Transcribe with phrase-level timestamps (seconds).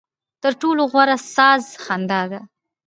[0.43, 2.39] ترټولو غوره ساز خندا ده.